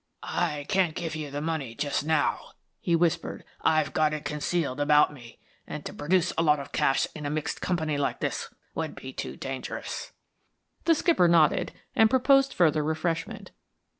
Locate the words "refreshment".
12.83-13.51